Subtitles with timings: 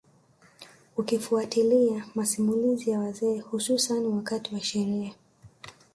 [0.97, 5.15] Ukifuatilia masimulizi ya wazee hususani wakati wa sherehe